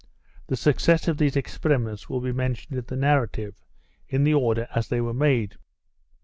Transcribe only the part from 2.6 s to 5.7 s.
in the narrative, in the order as they were made.